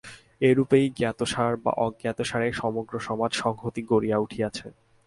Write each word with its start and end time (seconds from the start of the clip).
এইরূপেই 0.41 0.85
জ্ঞাতসারে 0.97 1.55
বা 1.65 1.71
অজ্ঞাতসারে 1.77 2.47
সমগ্র 2.53 2.93
সমাজ-সংহতি 2.99 3.81
গড়িয়া 3.91 4.17
উঠিয়াছে। 4.17 4.67